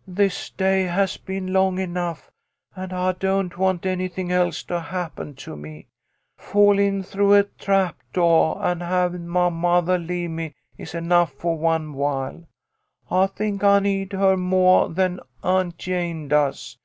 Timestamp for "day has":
0.50-1.16